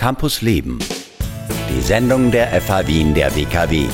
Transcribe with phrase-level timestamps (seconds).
[0.00, 0.78] Campus Leben.
[1.68, 3.86] Die Sendung der FH Wien der WKW.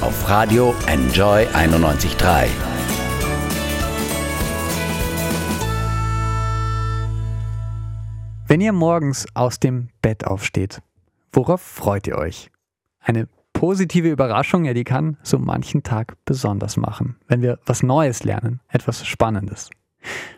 [0.00, 2.46] Auf Radio Enjoy 91.3.
[8.48, 10.80] Wenn ihr morgens aus dem Bett aufsteht,
[11.30, 12.50] worauf freut ihr euch?
[13.00, 18.24] Eine positive Überraschung, ja, die kann so manchen Tag besonders machen, wenn wir was Neues
[18.24, 19.68] lernen, etwas Spannendes.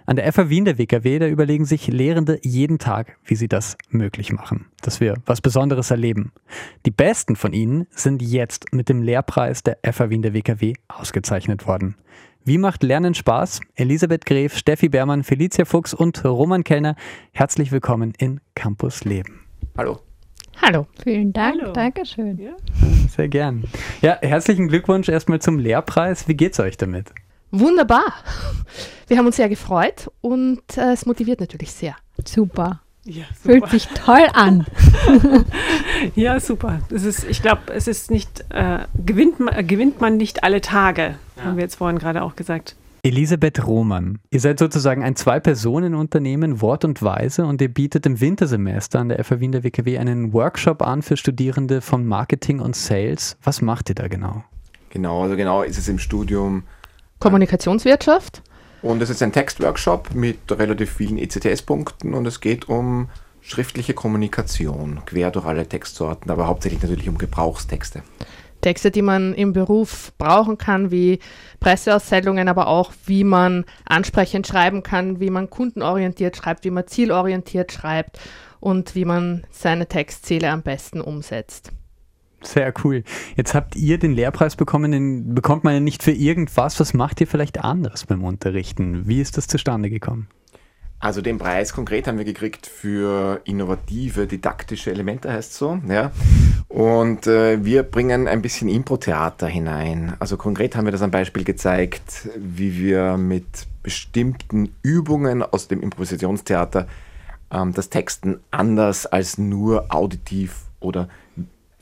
[0.04, 3.76] An der FA Wien der WKW, da überlegen sich Lehrende jeden Tag, wie sie das
[3.88, 6.32] möglich machen, dass wir was Besonderes erleben.
[6.86, 11.66] Die besten von ihnen sind jetzt mit dem Lehrpreis der FA Wien der WKW ausgezeichnet
[11.66, 11.96] worden.
[12.44, 13.60] Wie macht Lernen Spaß?
[13.76, 16.96] Elisabeth Gref, Steffi Bermann, Felicia Fuchs und Roman Kellner,
[17.30, 19.42] herzlich willkommen in Campus Leben.
[19.76, 20.00] Hallo.
[20.60, 20.86] Hallo.
[21.02, 21.60] Vielen Dank.
[21.60, 21.72] Hallo.
[21.72, 22.38] Dankeschön.
[22.38, 22.52] Ja.
[23.08, 23.64] Sehr gern.
[24.00, 26.28] Ja, herzlichen Glückwunsch erstmal zum Lehrpreis.
[26.28, 27.12] Wie geht's euch damit?
[27.52, 28.04] Wunderbar.
[29.08, 31.94] Wir haben uns sehr gefreut und äh, es motiviert natürlich sehr.
[32.24, 32.80] Super.
[33.04, 34.64] Ja, Fühlt sich toll an.
[36.14, 36.80] ja, super.
[36.88, 40.60] Es ist, ich glaube, es ist nicht, äh, gewinnt, man, äh, gewinnt man nicht alle
[40.60, 42.76] Tage, haben wir jetzt vorhin gerade auch gesagt.
[43.02, 49.00] Elisabeth Roman, ihr seid sozusagen ein Zwei-Personen-Unternehmen, Wort und Weise, und ihr bietet im Wintersemester
[49.00, 53.36] an der FA Wien der WKW einen Workshop an für Studierende von Marketing und Sales.
[53.42, 54.44] Was macht ihr da genau?
[54.90, 56.62] Genau, also genau ist es im Studium.
[57.22, 58.42] Kommunikationswirtschaft.
[58.82, 63.08] Und es ist ein Textworkshop mit relativ vielen ECTS-Punkten und es geht um
[63.40, 68.02] schriftliche Kommunikation, quer durch alle Textsorten, aber hauptsächlich natürlich um Gebrauchstexte.
[68.60, 71.20] Texte, die man im Beruf brauchen kann, wie
[71.60, 77.72] Presseaussendungen, aber auch wie man ansprechend schreiben kann, wie man kundenorientiert schreibt, wie man zielorientiert
[77.72, 78.18] schreibt
[78.60, 81.72] und wie man seine Textziele am besten umsetzt.
[82.42, 83.04] Sehr cool.
[83.36, 86.78] Jetzt habt ihr den Lehrpreis bekommen, den bekommt man ja nicht für irgendwas.
[86.80, 89.06] Was macht ihr vielleicht anderes beim Unterrichten?
[89.06, 90.28] Wie ist das zustande gekommen?
[91.02, 95.80] Also den Preis konkret haben wir gekriegt für innovative didaktische Elemente, heißt so.
[95.88, 96.12] Ja.
[96.68, 100.14] Und äh, wir bringen ein bisschen Impro-Theater hinein.
[100.20, 105.82] Also konkret haben wir das am Beispiel gezeigt, wie wir mit bestimmten Übungen aus dem
[105.82, 106.86] Improvisationstheater
[107.50, 111.08] ähm, das Texten anders als nur auditiv oder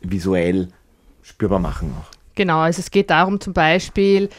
[0.02, 0.68] visuell
[1.22, 2.10] spürbar machen auch.
[2.34, 4.30] Genau, also es geht darum zum Beispiel,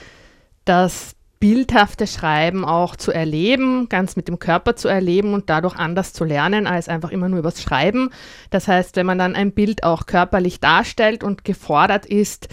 [0.66, 6.14] das bildhafte Schreiben auch zu erleben, ganz mit dem Körper zu erleben und dadurch anders
[6.14, 8.12] zu lernen, als einfach immer nur übers Schreiben.
[8.52, 12.48] Das heißt, wenn man dann ein Bild auch körperlich darstellt und gefordert ist,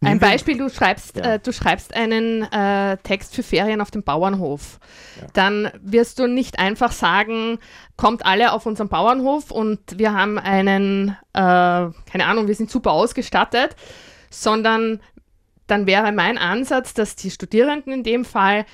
[0.00, 1.34] ein Beispiel, du schreibst, Ja.
[1.34, 4.78] äh, du schreibst einen äh, Text für Ferien auf dem Bauernhof.
[5.20, 5.26] Ja.
[5.32, 7.58] Dann wirst du nicht einfach sagen,
[7.96, 12.92] kommt alle auf unseren Bauernhof und wir haben einen, äh, keine Ahnung, wir sind super
[12.92, 13.74] ausgestattet,
[14.30, 15.00] sondern
[15.66, 18.64] dann wäre mein Ansatz, dass die Studierenden in dem Fall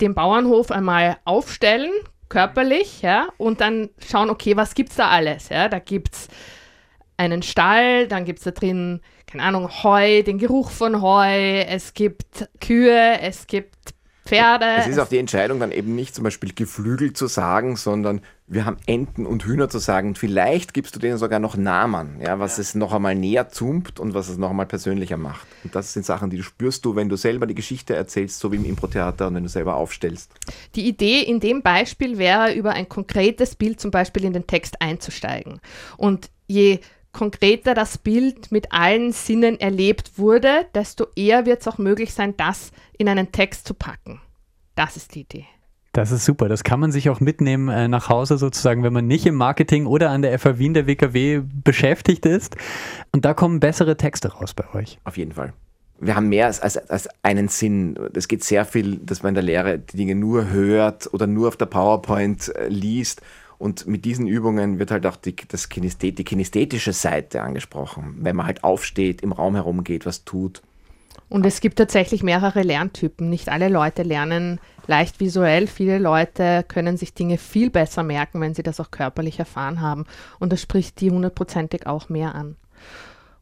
[0.00, 1.90] den Bauernhof einmal aufstellen,
[2.28, 5.48] körperlich, ja, und dann schauen, okay, was gibt's da alles?
[5.48, 5.68] Ja?
[5.68, 6.28] Da gibt's
[7.16, 9.00] einen Stall, dann gibt's da drin,
[9.34, 13.92] keine Ahnung, Heu, den Geruch von Heu, es gibt Kühe, es gibt
[14.24, 14.64] Pferde.
[14.78, 18.64] Es ist auch die Entscheidung dann eben nicht zum Beispiel Geflügel zu sagen, sondern wir
[18.64, 20.08] haben Enten und Hühner zu sagen.
[20.08, 23.98] Und vielleicht gibst du denen sogar noch Namen, ja, was es noch einmal näher zoomt
[23.98, 25.48] und was es noch einmal persönlicher macht.
[25.64, 28.52] Und das sind Sachen, die du spürst du, wenn du selber die Geschichte erzählst, so
[28.52, 30.30] wie im Impro-Theater und wenn du selber aufstellst.
[30.76, 34.80] Die Idee in dem Beispiel wäre, über ein konkretes Bild zum Beispiel in den Text
[34.80, 35.60] einzusteigen.
[35.96, 36.78] Und je
[37.14, 42.36] konkreter das Bild mit allen Sinnen erlebt wurde, desto eher wird es auch möglich sein,
[42.36, 44.20] das in einen Text zu packen.
[44.74, 45.46] Das ist die Idee.
[45.94, 46.48] Das ist super.
[46.48, 49.86] Das kann man sich auch mitnehmen äh, nach Hause sozusagen, wenn man nicht im Marketing
[49.86, 52.56] oder an der FA Wien der WKW beschäftigt ist.
[53.12, 54.98] Und da kommen bessere Texte raus bei euch.
[55.04, 55.52] Auf jeden Fall.
[56.00, 57.96] Wir haben mehr als, als, als einen Sinn.
[58.12, 61.46] Es geht sehr viel, dass man in der Lehre die Dinge nur hört oder nur
[61.46, 63.22] auf der PowerPoint äh, liest.
[63.58, 68.16] Und mit diesen Übungen wird halt auch die, das Kinesthet, die kinesthetische Seite angesprochen.
[68.18, 70.62] Wenn man halt aufsteht, im Raum herumgeht, was tut.
[71.28, 73.30] Und es gibt tatsächlich mehrere Lerntypen.
[73.30, 75.66] Nicht alle Leute lernen leicht visuell.
[75.66, 80.04] Viele Leute können sich Dinge viel besser merken, wenn sie das auch körperlich erfahren haben.
[80.38, 82.56] Und das spricht die hundertprozentig auch mehr an.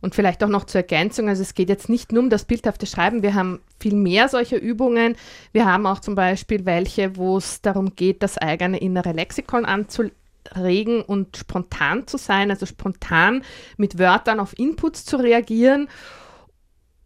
[0.02, 2.86] Und vielleicht auch noch zur Ergänzung, also es geht jetzt nicht nur um das bildhafte
[2.86, 5.16] Schreiben, wir haben viel mehr solcher Übungen.
[5.52, 11.02] Wir haben auch zum Beispiel welche, wo es darum geht, das eigene innere Lexikon anzuregen
[11.02, 13.42] und spontan zu sein, also spontan
[13.76, 15.88] mit Wörtern auf Inputs zu reagieren.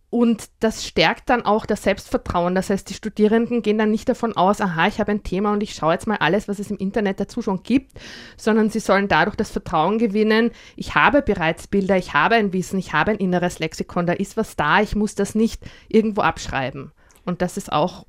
[0.08, 2.54] Und das stärkt dann auch das Selbstvertrauen.
[2.54, 5.62] Das heißt, die Studierenden gehen dann nicht davon aus, aha, ich habe ein Thema und
[5.62, 7.92] ich schaue jetzt mal alles, was es im Internet dazu schon gibt,
[8.36, 12.78] sondern sie sollen dadurch das Vertrauen gewinnen, ich habe bereits Bilder, ich habe ein Wissen,
[12.78, 16.92] ich habe ein inneres Lexikon, da ist was da, ich muss das nicht irgendwo abschreiben.
[17.24, 18.06] Und das ist auch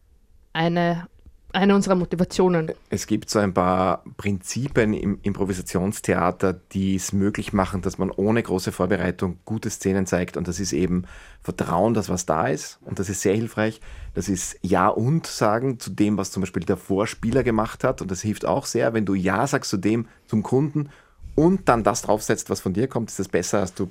[0.54, 1.08] eine
[1.58, 2.72] eine unserer Motivationen.
[2.90, 8.42] Es gibt so ein paar Prinzipien im Improvisationstheater, die es möglich machen, dass man ohne
[8.42, 10.38] große Vorbereitung gute Szenen zeigt.
[10.38, 11.04] Und das ist eben
[11.42, 12.80] Vertrauen, dass was da ist.
[12.86, 13.82] Und das ist sehr hilfreich.
[14.14, 18.02] Das ist Ja und sagen zu dem, was zum Beispiel der Vorspieler gemacht hat.
[18.02, 20.90] Und das hilft auch sehr, wenn du Ja sagst zu dem, zum Kunden
[21.38, 23.90] und dann das draufsetzt, was von dir kommt, ist das besser, als du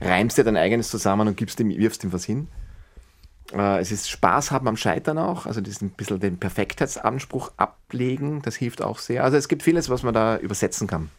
[0.00, 2.48] reimst dir dein eigenes zusammen und gibst ihm, wirfst ihm was hin.
[3.52, 8.56] Äh, es ist Spaß haben am Scheitern auch, also diesen bisschen den Perfektheitsanspruch ablegen, das
[8.56, 9.24] hilft auch sehr.
[9.24, 11.10] Also es gibt vieles, was man da übersetzen kann.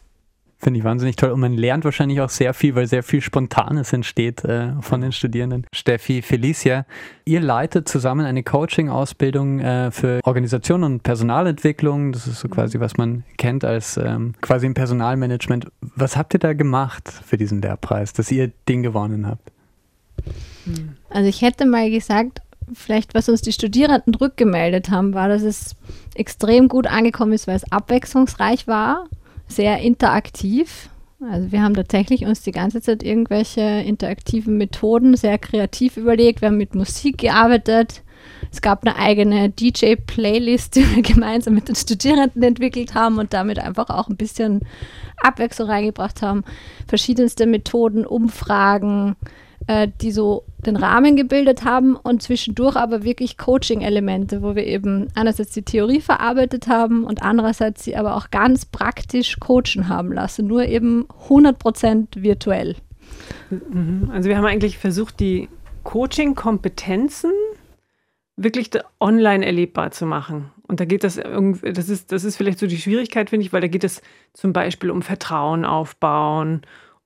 [0.64, 1.30] Finde ich wahnsinnig toll.
[1.30, 5.12] Und man lernt wahrscheinlich auch sehr viel, weil sehr viel Spontanes entsteht äh, von den
[5.12, 5.66] Studierenden.
[5.74, 6.86] Steffi, Felicia,
[7.26, 12.12] ihr leitet zusammen eine Coaching-Ausbildung äh, für Organisation und Personalentwicklung.
[12.12, 15.66] Das ist so quasi, was man kennt als ähm, quasi im Personalmanagement.
[15.80, 19.52] Was habt ihr da gemacht für diesen Lehrpreis, dass ihr den gewonnen habt?
[21.10, 22.40] Also ich hätte mal gesagt,
[22.72, 25.76] vielleicht was uns die Studierenden rückgemeldet haben, war, dass es
[26.14, 29.06] extrem gut angekommen ist, weil es abwechslungsreich war
[29.48, 30.88] sehr interaktiv.
[31.20, 36.40] Also wir haben tatsächlich uns die ganze Zeit irgendwelche interaktiven Methoden sehr kreativ überlegt.
[36.40, 38.02] Wir haben mit Musik gearbeitet.
[38.50, 43.58] Es gab eine eigene DJ-Playlist, die wir gemeinsam mit den Studierenden entwickelt haben und damit
[43.58, 44.62] einfach auch ein bisschen
[45.22, 46.44] Abwechslung reingebracht haben.
[46.86, 49.16] Verschiedenste Methoden, Umfragen,
[49.66, 55.08] äh, die so den Rahmen gebildet haben und zwischendurch aber wirklich Coaching-Elemente, wo wir eben
[55.14, 60.46] einerseits die Theorie verarbeitet haben und andererseits sie aber auch ganz praktisch coachen haben lassen,
[60.46, 62.76] nur eben 100% virtuell.
[63.50, 64.10] Mhm.
[64.12, 65.48] Also wir haben eigentlich versucht, die
[65.84, 67.32] Coaching-Kompetenzen
[68.36, 68.70] wirklich
[69.00, 70.50] online erlebbar zu machen.
[70.66, 73.52] Und da geht das irgendwie, das ist, das ist vielleicht so die Schwierigkeit, finde ich,
[73.52, 74.02] weil da geht es
[74.32, 76.62] zum Beispiel um Vertrauen aufbauen,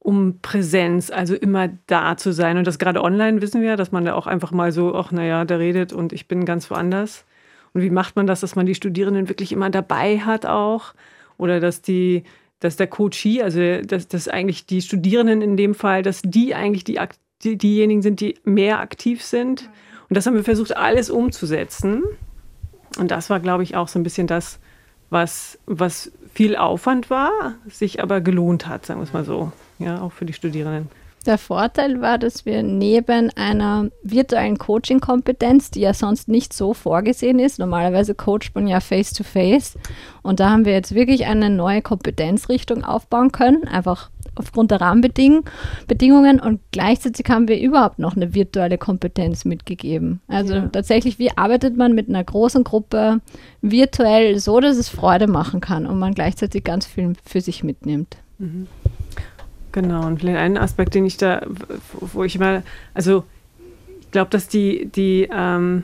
[0.09, 2.57] um Präsenz, also immer da zu sein.
[2.57, 5.45] Und das gerade online wissen wir, dass man da auch einfach mal so, ach naja,
[5.45, 7.27] der redet und ich bin ganz woanders.
[7.75, 10.95] Und wie macht man das, dass man die Studierenden wirklich immer dabei hat auch?
[11.37, 12.23] Oder dass die,
[12.59, 16.85] dass der Coachie, also dass, dass eigentlich die Studierenden in dem Fall, dass die eigentlich
[16.85, 16.99] die,
[17.43, 19.69] die, diejenigen sind, die mehr aktiv sind.
[20.09, 22.03] Und das haben wir versucht, alles umzusetzen.
[22.99, 24.59] Und das war, glaube ich, auch so ein bisschen das,
[25.11, 30.01] was, was viel Aufwand war, sich aber gelohnt hat, sagen wir es mal so ja,
[30.01, 30.91] auch für die Studierenden.
[31.27, 37.39] Der Vorteil war, dass wir neben einer virtuellen Coaching-Kompetenz, die ja sonst nicht so vorgesehen
[37.39, 39.79] ist, normalerweise coacht man ja face-to-face, -face,
[40.23, 46.41] und da haben wir jetzt wirklich eine neue Kompetenzrichtung aufbauen können, einfach aufgrund der Rahmenbedingungen
[46.41, 50.21] und gleichzeitig haben wir überhaupt noch eine virtuelle Kompetenz mitgegeben.
[50.29, 50.69] Also ja.
[50.69, 53.21] tatsächlich, wie arbeitet man mit einer großen Gruppe
[53.63, 58.17] virtuell so, dass es Freude machen kann und man gleichzeitig ganz viel für sich mitnimmt.
[58.39, 58.67] Mhm.
[59.73, 61.43] Genau, und vielleicht einen Aspekt, den ich da,
[62.01, 62.63] wo ich mal,
[62.95, 63.25] also
[64.01, 65.83] ich glaube, dass die, die, ähm,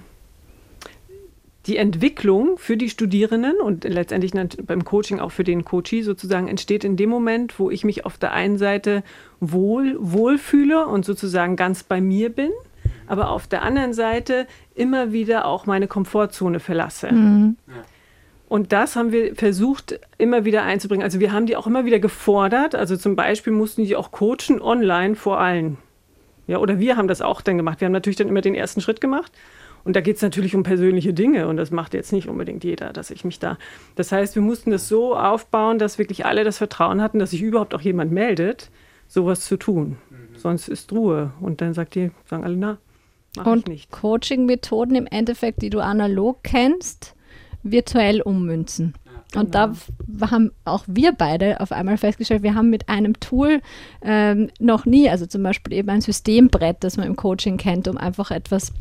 [1.66, 4.32] die Entwicklung für die Studierenden und letztendlich
[4.66, 8.18] beim Coaching auch für den Coachee sozusagen entsteht in dem Moment, wo ich mich auf
[8.18, 9.02] der einen Seite
[9.40, 12.50] wohl, wohlfühle und sozusagen ganz bei mir bin,
[13.06, 17.12] aber auf der anderen Seite immer wieder auch meine Komfortzone verlasse.
[17.12, 17.56] Mhm.
[18.46, 21.02] Und das haben wir versucht, immer wieder einzubringen.
[21.02, 22.74] Also wir haben die auch immer wieder gefordert.
[22.74, 25.78] Also zum Beispiel mussten die auch coachen online vor allen.
[26.46, 27.80] Ja, oder wir haben das auch dann gemacht.
[27.80, 29.32] Wir haben natürlich dann immer den ersten Schritt gemacht.
[29.84, 32.92] Und da geht es natürlich um persönliche Dinge und das macht jetzt nicht unbedingt jeder,
[32.92, 33.58] dass ich mich da.
[33.96, 37.42] Das heißt, wir mussten das so aufbauen, dass wirklich alle das Vertrauen hatten, dass sich
[37.42, 38.70] überhaupt auch jemand meldet,
[39.08, 39.98] sowas zu tun.
[40.10, 40.36] Mhm.
[40.36, 41.32] Sonst ist Ruhe.
[41.40, 42.78] Und dann sagt die, sagen alle, na,
[43.36, 43.90] mach und ich nicht.
[43.90, 47.14] Coaching-Methoden im Endeffekt, die du analog kennst,
[47.62, 48.94] virtuell ummünzen.
[49.34, 49.66] Ja, und da
[50.06, 50.30] genau.
[50.30, 53.60] haben auch wir beide auf einmal festgestellt, wir haben mit einem Tool
[54.02, 57.98] ähm, noch nie, also zum Beispiel eben ein Systembrett, das man im Coaching kennt, um
[57.98, 58.72] einfach etwas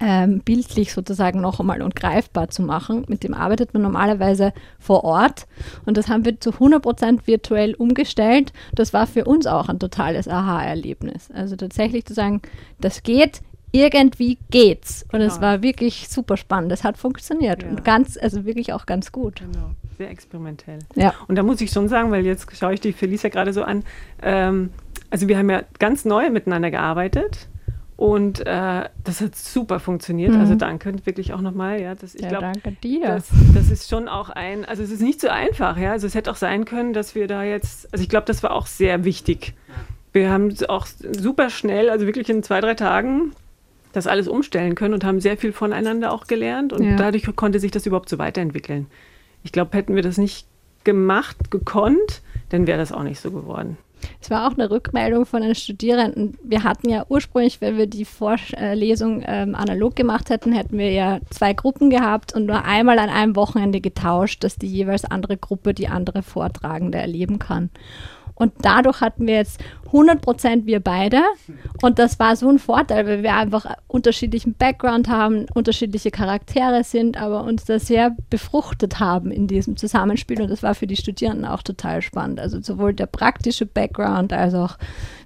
[0.00, 3.04] ähm, bildlich sozusagen noch einmal und greifbar zu machen.
[3.08, 5.46] Mit dem arbeitet man normalerweise vor Ort
[5.84, 8.52] und das haben wir zu 100% virtuell umgestellt.
[8.74, 11.28] Das war für uns auch ein totales Aha-Erlebnis.
[11.32, 12.42] Also tatsächlich zu sagen,
[12.80, 13.40] das geht,
[13.72, 15.02] irgendwie geht's.
[15.12, 15.32] Und genau.
[15.32, 16.72] es war wirklich super spannend.
[16.72, 17.62] Es hat funktioniert.
[17.62, 17.68] Ja.
[17.68, 19.40] Und ganz, also wirklich auch ganz gut.
[19.40, 19.70] Genau.
[19.98, 20.78] Sehr experimentell.
[20.94, 21.14] Ja.
[21.26, 23.84] Und da muss ich schon sagen, weil jetzt schaue ich die Felicia gerade so an.
[24.22, 24.70] Ähm,
[25.10, 27.48] also wir haben ja ganz neu miteinander gearbeitet.
[27.96, 30.30] Und äh, das hat super funktioniert.
[30.30, 30.44] Also mhm.
[30.46, 31.80] Also danke wirklich auch nochmal.
[31.80, 33.06] Ja, das, ich ja, glaub, danke dir.
[33.06, 35.78] Das, das, ist schon auch ein, also es ist nicht so einfach.
[35.78, 38.42] Ja, also es hätte auch sein können, dass wir da jetzt, also ich glaube, das
[38.42, 39.54] war auch sehr wichtig.
[40.12, 43.32] Wir haben auch super schnell, also wirklich in zwei, drei Tagen
[43.92, 46.96] das alles umstellen können und haben sehr viel voneinander auch gelernt und ja.
[46.96, 48.86] dadurch konnte sich das überhaupt so weiterentwickeln.
[49.42, 50.46] Ich glaube, hätten wir das nicht
[50.84, 53.78] gemacht, gekonnt, dann wäre das auch nicht so geworden.
[54.20, 56.36] Es war auch eine Rückmeldung von den Studierenden.
[56.42, 61.20] Wir hatten ja ursprünglich, wenn wir die Vorlesung ähm, analog gemacht hätten, hätten wir ja
[61.30, 65.74] zwei Gruppen gehabt und nur einmal an einem Wochenende getauscht, dass die jeweils andere Gruppe
[65.74, 67.70] die andere Vortragende erleben kann.
[68.36, 71.22] Und dadurch hatten wir jetzt 100 Prozent wir beide.
[71.80, 77.20] Und das war so ein Vorteil, weil wir einfach unterschiedlichen Background haben, unterschiedliche Charaktere sind,
[77.20, 80.42] aber uns da sehr befruchtet haben in diesem Zusammenspiel.
[80.42, 82.38] Und das war für die Studierenden auch total spannend.
[82.38, 84.76] Also sowohl der praktische Background als auch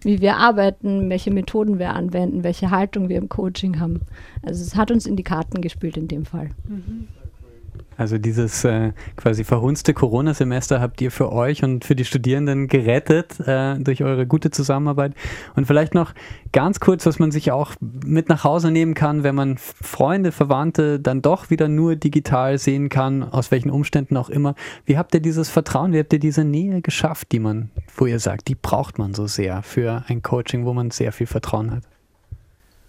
[0.03, 4.03] wie wir arbeiten, welche Methoden wir anwenden, welche Haltung wir im Coaching haben.
[4.43, 6.51] Also es hat uns in die Karten gespielt in dem Fall.
[6.69, 7.09] Mhm.
[7.97, 13.39] Also dieses äh, quasi verhunzte Corona-Semester habt ihr für euch und für die Studierenden gerettet
[13.41, 15.13] äh, durch eure gute Zusammenarbeit.
[15.55, 16.15] Und vielleicht noch
[16.53, 20.99] ganz kurz, was man sich auch mit nach Hause nehmen kann, wenn man Freunde, Verwandte
[20.99, 24.55] dann doch wieder nur digital sehen kann, aus welchen Umständen auch immer.
[24.87, 28.19] Wie habt ihr dieses Vertrauen, wie habt ihr diese Nähe geschafft, die man, wo ihr
[28.19, 31.83] sagt, die braucht man so sehr für ein Coaching, wo man sehr viel Vertrauen hat?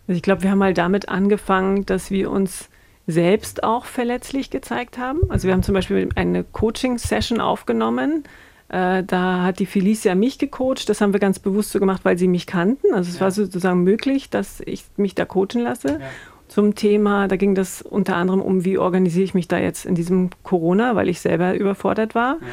[0.08, 2.70] Also ich glaube, wir haben mal damit angefangen, dass wir uns
[3.12, 5.20] selbst auch verletzlich gezeigt haben.
[5.30, 8.24] Also wir haben zum Beispiel eine Coaching-Session aufgenommen.
[8.70, 10.88] Äh, da hat die Felicia mich gecoacht.
[10.88, 12.94] Das haben wir ganz bewusst so gemacht, weil sie mich kannten.
[12.94, 13.22] Also es ja.
[13.22, 16.00] war sozusagen möglich, dass ich mich da coachen lasse.
[16.00, 16.08] Ja.
[16.48, 19.96] Zum Thema, da ging das unter anderem um, wie organisiere ich mich da jetzt in
[19.96, 22.38] diesem Corona, weil ich selber überfordert war.
[22.42, 22.48] Ja.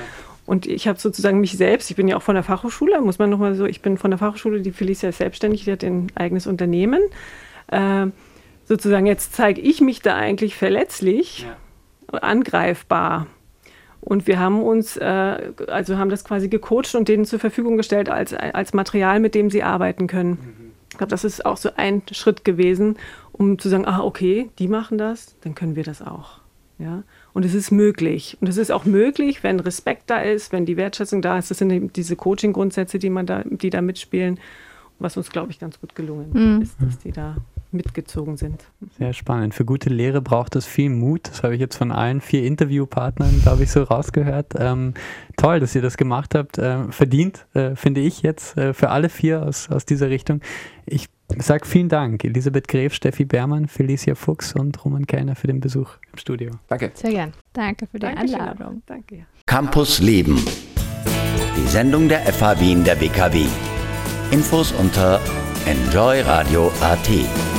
[0.47, 3.29] Und ich habe sozusagen mich selbst, ich bin ja auch von der Fachhochschule, muss man
[3.29, 6.47] nochmal so, ich bin von der Fachhochschule, die Felicia ist selbstständig, die hat ein eigenes
[6.47, 7.03] Unternehmen.
[7.67, 8.07] Äh,
[8.69, 11.47] sozusagen, jetzt zeige ich mich da eigentlich verletzlich,
[12.13, 12.19] ja.
[12.19, 13.27] angreifbar.
[14.01, 18.09] Und wir haben uns, äh, also haben das quasi gecoacht und denen zur Verfügung gestellt
[18.09, 20.31] als, als Material, mit dem sie arbeiten können.
[20.31, 20.69] Mhm.
[20.91, 22.97] Ich glaube, das ist auch so ein Schritt gewesen,
[23.33, 26.41] um zu sagen, ah, okay, die machen das, dann können wir das auch.
[26.79, 27.03] Ja?
[27.33, 28.37] Und es ist möglich.
[28.41, 31.51] Und es ist auch möglich, wenn Respekt da ist, wenn die Wertschätzung da ist.
[31.51, 34.39] Das sind eben diese Coaching-Grundsätze, die, da, die da mitspielen,
[34.99, 36.63] was uns, glaube ich, ganz gut gelungen mhm.
[36.63, 37.37] ist, dass die da
[37.73, 38.65] mitgezogen sind.
[38.99, 39.55] Sehr spannend.
[39.55, 41.29] Für gute Lehre braucht es viel Mut.
[41.29, 44.55] Das habe ich jetzt von allen vier Interviewpartnern, glaube ich, so rausgehört.
[44.59, 44.95] Ähm,
[45.37, 46.59] toll, dass ihr das gemacht habt.
[46.59, 50.41] Ähm, verdient, äh, finde ich jetzt, äh, für alle vier aus, aus dieser Richtung.
[50.87, 55.61] Ich sage vielen Dank, Elisabeth Gref, Steffi Bermann, Felicia Fuchs und Roman Kellner für den
[55.61, 56.53] Besuch im Studio.
[56.69, 56.93] Danke.
[56.95, 57.33] Sehr gern.
[57.53, 58.41] Danke für die Dankeschön.
[58.41, 58.83] Einladung.
[58.87, 59.27] Danke.
[59.47, 60.43] Campus Leben.
[61.57, 63.47] Die Sendung der FH Wien der WKW.
[64.31, 65.21] Infos unter
[65.67, 67.58] enjoyradio.at.